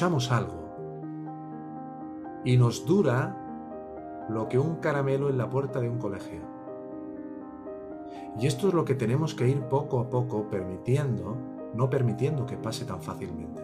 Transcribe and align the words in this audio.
escuchamos 0.00 0.32
algo 0.32 2.40
y 2.42 2.56
nos 2.56 2.86
dura 2.86 3.36
lo 4.30 4.48
que 4.48 4.58
un 4.58 4.76
caramelo 4.76 5.28
en 5.28 5.36
la 5.36 5.50
puerta 5.50 5.78
de 5.78 5.90
un 5.90 5.98
colegio. 5.98 6.40
Y 8.38 8.46
esto 8.46 8.68
es 8.68 8.72
lo 8.72 8.86
que 8.86 8.94
tenemos 8.94 9.34
que 9.34 9.46
ir 9.46 9.60
poco 9.64 10.00
a 10.00 10.08
poco 10.08 10.48
permitiendo, 10.48 11.36
no 11.74 11.90
permitiendo 11.90 12.46
que 12.46 12.56
pase 12.56 12.86
tan 12.86 13.02
fácilmente. 13.02 13.62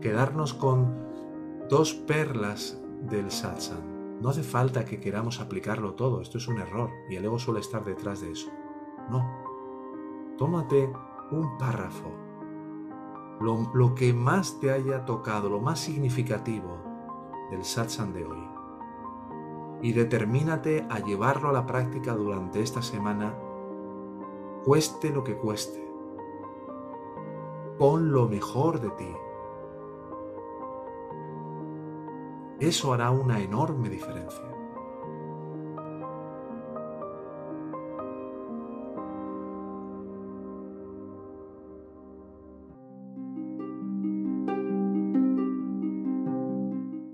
Quedarnos 0.00 0.54
con 0.54 0.94
dos 1.68 1.92
perlas 1.92 2.80
del 3.02 3.30
satsang. 3.30 4.22
No 4.22 4.30
hace 4.30 4.42
falta 4.42 4.86
que 4.86 5.00
queramos 5.00 5.38
aplicarlo 5.38 5.92
todo, 5.92 6.22
esto 6.22 6.38
es 6.38 6.48
un 6.48 6.60
error 6.60 6.88
y 7.10 7.16
el 7.16 7.26
ego 7.26 7.38
suele 7.38 7.60
estar 7.60 7.84
detrás 7.84 8.22
de 8.22 8.30
eso. 8.30 8.48
No. 9.10 9.22
Tómate 10.38 10.90
un 11.30 11.58
párrafo, 11.58 12.21
lo, 13.40 13.94
que 13.94 14.12
más 14.12 14.60
te 14.60 14.70
haya 14.70 15.04
tocado, 15.04 15.48
lo 15.48 15.60
más 15.60 15.80
significativo 15.80 16.78
del 17.50 17.64
satsang 17.64 18.12
de 18.12 18.24
hoy. 18.24 18.48
Y 19.82 19.92
determínate 19.92 20.86
a 20.88 21.00
llevarlo 21.00 21.48
a 21.48 21.52
la 21.52 21.66
práctica 21.66 22.14
durante 22.14 22.62
esta 22.62 22.82
semana, 22.82 23.34
cueste 24.64 25.10
lo 25.10 25.24
que 25.24 25.36
cueste. 25.36 25.82
Pon 27.78 28.12
lo 28.12 28.28
mejor 28.28 28.80
de 28.80 28.90
ti. 28.90 29.12
Eso 32.60 32.92
hará 32.92 33.10
una 33.10 33.40
enorme 33.40 33.88
diferencia. 33.88 34.51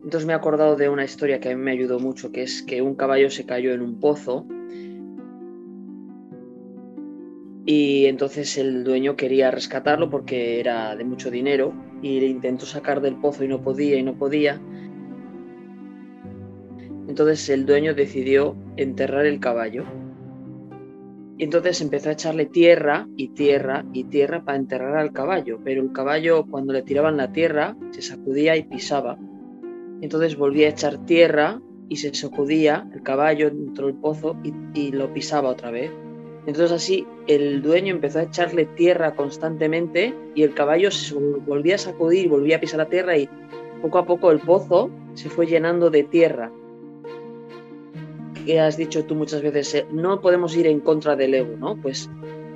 Entonces 0.09 0.27
me 0.27 0.33
he 0.33 0.37
acordado 0.37 0.75
de 0.75 0.89
una 0.89 1.05
historia 1.05 1.39
que 1.39 1.51
a 1.51 1.55
mí 1.55 1.63
me 1.63 1.71
ayudó 1.71 2.01
mucho, 2.01 2.33
que 2.33 2.41
es 2.41 2.63
que 2.63 2.81
un 2.81 2.95
caballo 2.95 3.29
se 3.29 3.45
cayó 3.45 3.75
en 3.75 3.83
un 3.83 4.01
pozo 4.01 4.47
y 7.67 8.07
entonces 8.07 8.57
el 8.57 8.85
dueño 8.85 9.17
quería 9.17 9.51
rescatarlo 9.51 10.09
porque 10.09 10.61
era 10.61 10.97
de 10.97 11.05
mucho 11.05 11.31
dinero 11.31 11.75
y 12.01 12.21
le 12.21 12.27
intentó 12.27 12.65
sacar 12.65 13.03
del 13.03 13.17
pozo 13.17 13.45
y 13.45 13.49
no 13.49 13.61
podía 13.61 13.97
y 13.97 14.03
no 14.03 14.17
podía. 14.17 14.59
Entonces 17.07 17.47
el 17.51 17.67
dueño 17.67 17.93
decidió 17.93 18.57
enterrar 18.79 19.27
el 19.27 19.41
caballo. 19.41 19.85
Y 21.37 21.45
entonces 21.45 21.83
empezó 21.83 22.09
a 22.09 22.13
echarle 22.13 22.47
tierra 22.47 23.07
y 23.19 23.35
tierra 23.35 23.85
y 23.93 24.05
tierra 24.05 24.43
para 24.43 24.57
enterrar 24.57 24.97
al 24.97 25.13
caballo, 25.13 25.61
pero 25.63 25.83
el 25.83 25.93
caballo 25.93 26.47
cuando 26.47 26.73
le 26.73 26.81
tiraban 26.81 27.19
la 27.19 27.31
tierra 27.31 27.77
se 27.91 28.01
sacudía 28.01 28.57
y 28.57 28.63
pisaba 28.63 29.19
entonces 30.01 30.37
volvía 30.37 30.69
a 30.69 30.71
echar 30.71 31.05
tierra 31.07 31.61
y 31.89 31.97
se 31.97 32.15
sacudía 32.15 32.89
el 32.95 33.03
caballo 33.03 33.51
dentro 33.51 33.87
del 33.87 33.97
pozo 33.97 34.37
y, 34.75 34.93
lo 34.93 35.13
pisaba 35.13 35.49
otra 35.49 35.71
vez. 35.71 35.91
Entonces 36.47 36.73
así 36.73 37.07
el 37.27 37.63
dueño 37.63 37.95
empezó 37.95 38.21
a 38.21 38.23
echarle 38.23 38.65
tierra 38.65 39.15
constantemente 39.15 40.15
y 40.35 40.43
el 40.43 40.55
caballo 40.55 40.91
se 40.91 41.15
volvía 41.15 41.75
a 41.75 41.79
sacudir 41.79 42.29
volvía 42.29 42.57
a 42.57 42.61
pisar 42.61 42.79
la 42.79 42.89
tierra 42.89 43.17
y 43.19 43.29
poco 43.83 43.99
a 43.99 44.07
poco 44.07 44.31
el 44.31 44.41
pozo 44.41 44.91
se 45.15 45.29
fue 45.29 45.47
llenando 45.47 45.91
de 45.91 46.05
tierra. 46.05 46.51
Que 48.47 48.61
has 48.61 48.77
dicho 48.77 49.05
tú 49.05 49.15
muchas 49.15 49.43
veces, 49.43 49.75
eh, 49.75 49.87
no 49.91 50.21
podemos 50.21 50.57
ir 50.57 50.67
en 50.67 50.81
contra 50.81 51.17
del 51.17 51.35
ego, 51.35 51.57
¿no? 51.59 51.77
Pues 51.77 52.09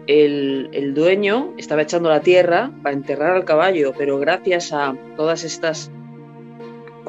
el, 0.07 0.71
el 0.73 0.95
dueño 0.95 1.53
estaba 1.59 1.83
echando 1.83 2.09
la 2.09 2.21
tierra 2.21 2.73
para 2.83 2.95
enterrar 2.95 3.37
al 3.37 3.45
caballo, 3.45 3.93
pero 3.97 4.19
gracias 4.19 4.73
a 4.73 4.97
todas 5.17 5.45
estas 5.45 5.91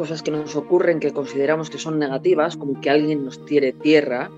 cosas 0.04 0.22
que 0.22 0.32
nos 0.32 0.54
ocurren 0.58 1.00
que 1.00 1.14
consideramos 1.14 1.70
que 1.70 1.78
son 1.78 1.98
negativas, 1.98 2.58
como 2.58 2.82
que 2.82 2.90
alguien 2.90 3.24
nos 3.24 3.46
tire 3.46 3.72
tierra, 3.72 4.30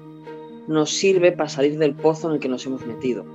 nos 0.67 0.91
sirve 0.91 1.31
para 1.31 1.49
salir 1.49 1.79
del 1.79 1.95
pozo 1.95 2.27
en 2.27 2.35
el 2.35 2.39
que 2.39 2.47
nos 2.47 2.63
hemos 2.67 2.85
metido. 2.85 3.25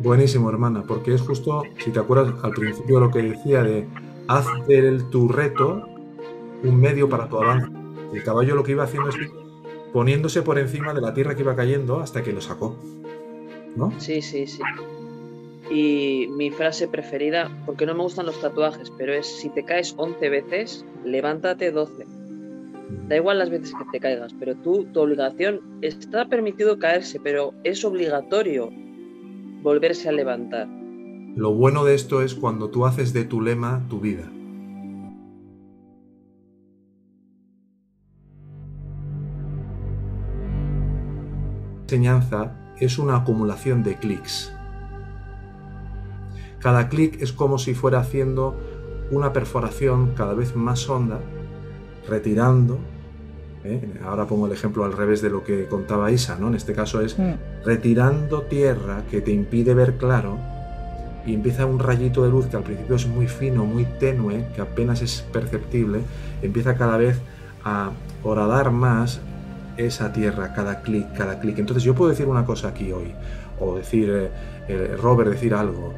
Buenísimo, 0.00 0.48
hermana, 0.48 0.84
porque 0.86 1.12
es 1.12 1.20
justo, 1.20 1.64
si 1.82 1.90
te 1.90 1.98
acuerdas 1.98 2.32
al 2.44 2.52
principio 2.52 3.00
lo 3.00 3.10
que 3.10 3.20
decía 3.20 3.64
de 3.64 3.88
hacer 4.28 4.84
el, 4.84 5.10
tu 5.10 5.26
reto 5.26 5.82
un 6.62 6.78
medio 6.78 7.08
para 7.08 7.28
tu 7.28 7.38
avance. 7.38 7.66
El 8.14 8.22
caballo 8.22 8.54
lo 8.54 8.62
que 8.62 8.70
iba 8.70 8.84
haciendo 8.84 9.08
es 9.08 9.16
poniéndose 9.92 10.42
por 10.42 10.56
encima 10.60 10.94
de 10.94 11.00
la 11.00 11.14
tierra 11.14 11.34
que 11.34 11.42
iba 11.42 11.56
cayendo 11.56 11.98
hasta 11.98 12.22
que 12.22 12.32
lo 12.32 12.40
sacó. 12.40 12.76
¿No? 13.74 13.92
Sí, 13.98 14.22
sí, 14.22 14.46
sí. 14.46 14.62
Y 15.70 16.26
mi 16.30 16.50
frase 16.50 16.88
preferida, 16.88 17.50
porque 17.66 17.84
no 17.84 17.94
me 17.94 18.02
gustan 18.02 18.26
los 18.26 18.40
tatuajes, 18.40 18.90
pero 18.96 19.12
es 19.12 19.26
si 19.26 19.50
te 19.50 19.64
caes 19.64 19.94
11 19.96 20.28
veces, 20.28 20.84
levántate 21.04 21.70
12. 21.70 22.06
Da 23.08 23.16
igual 23.16 23.38
las 23.38 23.50
veces 23.50 23.72
que 23.74 23.84
te 23.92 24.00
caigas, 24.00 24.34
pero 24.38 24.54
tú, 24.56 24.86
tu 24.92 25.00
obligación, 25.00 25.60
está 25.82 26.26
permitido 26.26 26.78
caerse, 26.78 27.20
pero 27.20 27.52
es 27.64 27.84
obligatorio 27.84 28.70
volverse 29.62 30.08
a 30.08 30.12
levantar. 30.12 30.66
Lo 31.36 31.52
bueno 31.52 31.84
de 31.84 31.94
esto 31.94 32.22
es 32.22 32.34
cuando 32.34 32.70
tú 32.70 32.86
haces 32.86 33.12
de 33.12 33.24
tu 33.24 33.40
lema 33.42 33.86
tu 33.88 34.00
vida. 34.00 34.30
enseñanza 41.88 42.54
es 42.80 42.98
una 42.98 43.16
acumulación 43.16 43.82
de 43.82 43.96
clics. 43.96 44.52
Cada 46.60 46.88
clic 46.88 47.20
es 47.20 47.32
como 47.32 47.58
si 47.58 47.74
fuera 47.74 48.00
haciendo 48.00 48.56
una 49.10 49.32
perforación 49.32 50.12
cada 50.14 50.34
vez 50.34 50.56
más 50.56 50.88
honda, 50.88 51.20
retirando. 52.08 52.78
¿eh? 53.64 53.98
Ahora 54.04 54.26
pongo 54.26 54.46
el 54.46 54.52
ejemplo 54.52 54.84
al 54.84 54.92
revés 54.92 55.22
de 55.22 55.30
lo 55.30 55.44
que 55.44 55.66
contaba 55.66 56.10
Isa, 56.10 56.36
¿no? 56.38 56.48
En 56.48 56.54
este 56.54 56.72
caso 56.74 57.00
es 57.00 57.18
mm. 57.18 57.64
retirando 57.64 58.42
tierra 58.42 59.02
que 59.10 59.20
te 59.20 59.30
impide 59.30 59.74
ver 59.74 59.96
claro 59.96 60.38
y 61.28 61.34
empieza 61.34 61.66
un 61.66 61.78
rayito 61.78 62.24
de 62.24 62.30
luz 62.30 62.46
que 62.46 62.56
al 62.56 62.62
principio 62.62 62.96
es 62.96 63.06
muy 63.06 63.26
fino, 63.26 63.64
muy 63.64 63.84
tenue, 63.84 64.46
que 64.54 64.62
apenas 64.62 65.02
es 65.02 65.22
perceptible, 65.32 66.00
empieza 66.40 66.74
cada 66.76 66.96
vez 66.96 67.20
a 67.64 67.90
horadar 68.22 68.70
más 68.70 69.20
esa 69.76 70.12
tierra, 70.12 70.54
cada 70.54 70.80
clic, 70.80 71.12
cada 71.12 71.38
clic. 71.38 71.58
Entonces 71.58 71.84
yo 71.84 71.94
puedo 71.94 72.10
decir 72.10 72.26
una 72.26 72.46
cosa 72.46 72.68
aquí 72.68 72.92
hoy, 72.92 73.12
o 73.60 73.76
decir, 73.76 74.10
eh, 74.10 74.30
eh, 74.68 74.96
Robert 75.00 75.30
decir 75.30 75.54
algo, 75.54 75.92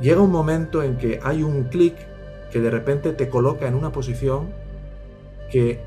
llega 0.00 0.20
un 0.20 0.30
momento 0.30 0.82
en 0.82 0.96
que 0.96 1.20
hay 1.22 1.42
un 1.42 1.64
clic 1.64 1.94
que 2.50 2.60
de 2.60 2.70
repente 2.70 3.12
te 3.12 3.28
coloca 3.28 3.68
en 3.68 3.74
una 3.74 3.92
posición 3.92 4.48
que 5.50 5.80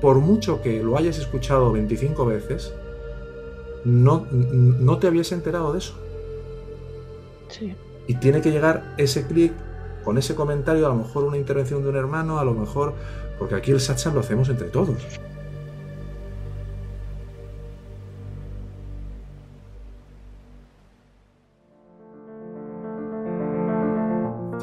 por 0.00 0.18
mucho 0.18 0.62
que 0.62 0.82
lo 0.82 0.96
hayas 0.96 1.18
escuchado 1.18 1.72
25 1.72 2.26
veces, 2.26 2.74
no, 3.84 4.26
no 4.30 4.98
te 4.98 5.06
habías 5.06 5.32
enterado 5.32 5.72
de 5.72 5.78
eso. 5.78 5.94
Sí. 7.48 7.74
Y 8.06 8.16
tiene 8.16 8.40
que 8.40 8.50
llegar 8.50 8.94
ese 8.98 9.26
clic 9.26 9.52
con 10.04 10.18
ese 10.18 10.34
comentario, 10.34 10.86
a 10.86 10.90
lo 10.90 10.96
mejor 10.96 11.24
una 11.24 11.36
intervención 11.36 11.82
de 11.82 11.88
un 11.88 11.96
hermano, 11.96 12.38
a 12.38 12.44
lo 12.44 12.54
mejor, 12.54 12.94
porque 13.38 13.54
aquí 13.54 13.72
el 13.72 13.80
satsang 13.80 14.14
lo 14.14 14.20
hacemos 14.20 14.48
entre 14.48 14.68
todos. 14.68 14.96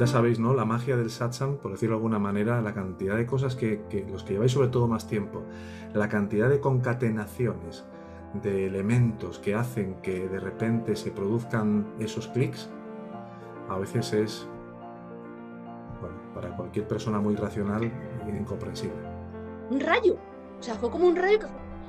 Ya 0.04 0.08
sabéis, 0.08 0.38
¿no? 0.38 0.54
La 0.54 0.66
magia 0.66 0.98
del 0.98 1.10
satsang, 1.10 1.56
por 1.56 1.72
decirlo 1.72 1.96
de 1.96 2.00
alguna 2.00 2.20
manera, 2.20 2.62
la 2.62 2.74
cantidad 2.74 3.16
de 3.16 3.26
cosas 3.26 3.56
que, 3.56 4.06
los 4.12 4.24
que 4.24 4.34
lleváis 4.34 4.52
sobre 4.52 4.68
todo 4.68 4.86
más 4.86 5.08
tiempo, 5.08 5.44
la 5.94 6.10
cantidad 6.10 6.50
de 6.50 6.60
concatenaciones, 6.60 7.86
de 8.34 8.66
elementos 8.66 9.40
que 9.40 9.56
hacen 9.56 9.96
que 10.02 10.28
de 10.28 10.40
repente 10.42 10.98
se 10.98 11.12
produzcan 11.12 11.86
esos 12.00 12.28
clics, 12.28 12.70
a 13.70 13.78
veces 13.78 14.12
es, 14.12 14.48
bueno, 16.02 16.18
para 16.34 16.54
cualquier 16.58 16.86
persona 16.86 17.22
muy 17.22 17.38
racional, 17.38 17.90
incomprensible. 18.28 18.98
Un 19.70 19.80
rayo, 19.80 20.18
o 20.60 20.64
sea, 20.64 20.76
fue 20.76 20.92
como 20.92 21.08
un 21.08 21.16
rayo 21.16 21.40
que... 21.40 21.46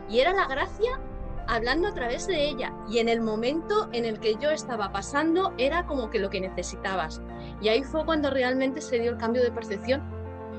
Y 0.09 0.21
era 0.21 0.33
la 0.33 0.47
gracia 0.47 1.01
hablando 1.47 1.89
a 1.89 1.95
través 1.95 2.27
de 2.27 2.49
ella 2.49 2.73
y 2.89 2.99
en 2.99 3.09
el 3.09 3.21
momento 3.21 3.89
en 3.93 4.05
el 4.05 4.19
que 4.21 4.37
yo 4.37 4.51
estaba 4.51 4.93
pasando 4.93 5.53
era 5.59 5.87
como 5.87 6.11
que 6.11 6.19
lo 6.19 6.31
que 6.31 6.41
necesitabas. 6.41 7.21
Y 7.61 7.69
ahí 7.69 7.83
fue 7.83 8.05
cuando 8.05 8.31
realmente 8.31 8.81
se 8.81 8.99
dio 8.99 9.11
el 9.11 9.19
cambio 9.19 9.43
de 9.43 9.51
percepción 9.51 10.03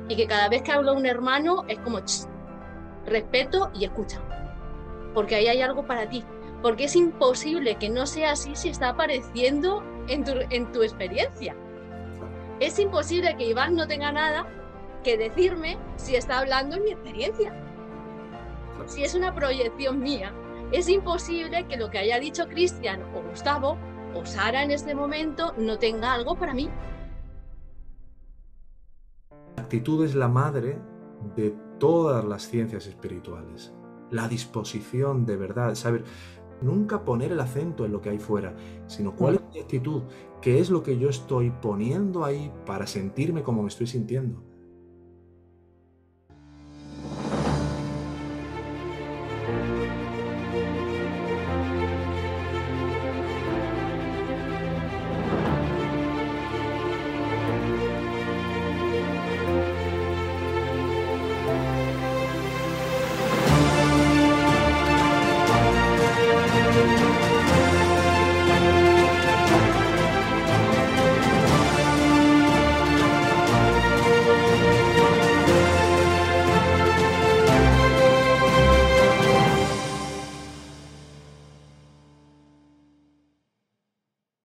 y 0.07 0.15
que 0.15 0.27
cada 0.27 0.49
vez 0.49 0.61
que 0.61 0.71
habla 0.71 0.93
un 0.93 1.05
hermano 1.05 1.63
es 1.67 1.79
como 1.79 1.99
respeto 3.05 3.71
y 3.73 3.85
escucha, 3.85 4.21
porque 5.13 5.35
ahí 5.35 5.47
hay 5.47 5.61
algo 5.61 5.85
para 5.85 6.09
ti, 6.09 6.23
porque 6.61 6.85
es 6.85 6.95
imposible 6.95 7.75
que 7.75 7.89
no 7.89 8.05
sea 8.05 8.31
así 8.31 8.55
si 8.55 8.69
está 8.69 8.89
apareciendo 8.89 9.83
en 10.07 10.23
tu, 10.23 10.33
en 10.49 10.71
tu 10.71 10.83
experiencia. 10.83 11.55
Es 12.59 12.79
imposible 12.79 13.35
que 13.35 13.47
Iván 13.47 13.75
no 13.75 13.87
tenga 13.87 14.11
nada 14.11 14.47
que 15.03 15.17
decirme 15.17 15.77
si 15.97 16.15
está 16.15 16.39
hablando 16.39 16.77
en 16.77 16.83
mi 16.83 16.91
experiencia. 16.91 17.53
Si 18.87 19.03
es 19.03 19.13
una 19.13 19.33
proyección 19.33 19.99
mía, 19.99 20.33
es 20.71 20.89
imposible 20.89 21.67
que 21.67 21.77
lo 21.77 21.89
que 21.89 21.99
haya 21.99 22.19
dicho 22.19 22.47
Cristian 22.47 23.01
o 23.15 23.21
Gustavo 23.29 23.77
o 24.13 24.25
Sara 24.25 24.63
en 24.63 24.71
este 24.71 24.95
momento 24.95 25.53
no 25.57 25.77
tenga 25.77 26.13
algo 26.13 26.37
para 26.37 26.53
mí. 26.53 26.69
La 29.57 29.63
actitud 29.63 30.03
es 30.03 30.15
la 30.15 30.27
madre 30.27 30.79
de 31.35 31.55
todas 31.79 32.23
las 32.23 32.43
ciencias 32.43 32.87
espirituales. 32.87 33.73
La 34.11 34.27
disposición 34.27 35.25
de 35.25 35.37
verdad, 35.37 35.75
saber 35.75 36.03
nunca 36.61 37.03
poner 37.03 37.31
el 37.31 37.39
acento 37.39 37.85
en 37.85 37.91
lo 37.91 38.01
que 38.01 38.09
hay 38.09 38.19
fuera, 38.19 38.55
sino 38.87 39.15
cuál 39.15 39.33
mm. 39.33 39.37
es 39.37 39.53
mi 39.53 39.59
actitud, 39.59 40.03
qué 40.41 40.59
es 40.59 40.69
lo 40.69 40.83
que 40.83 40.97
yo 40.97 41.09
estoy 41.09 41.51
poniendo 41.51 42.23
ahí 42.23 42.51
para 42.65 42.87
sentirme 42.87 43.43
como 43.43 43.61
me 43.61 43.67
estoy 43.67 43.87
sintiendo. 43.87 44.54